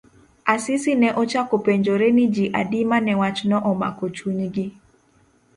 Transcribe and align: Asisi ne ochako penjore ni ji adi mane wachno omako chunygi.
Asisi 0.53 0.91
ne 1.01 1.09
ochako 1.21 1.55
penjore 1.65 2.07
ni 2.15 2.25
ji 2.33 2.45
adi 2.59 2.79
mane 2.89 3.13
wachno 3.21 3.57
omako 3.71 4.05
chunygi. 4.15 4.65